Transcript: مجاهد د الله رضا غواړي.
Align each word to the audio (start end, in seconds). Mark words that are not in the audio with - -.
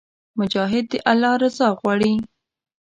مجاهد 0.39 0.85
د 0.91 0.93
الله 1.11 1.33
رضا 1.43 1.67
غواړي. 1.79 2.13